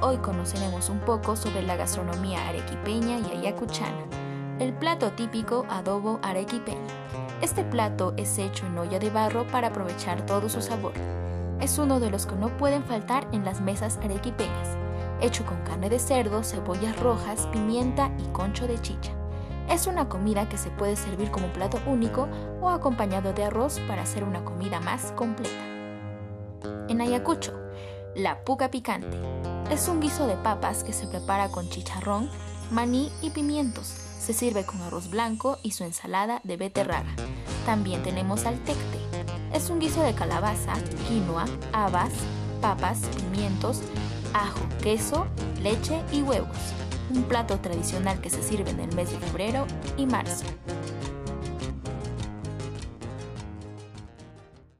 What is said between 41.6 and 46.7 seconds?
habas, papas, pimientos, ajo, queso, leche y huevos.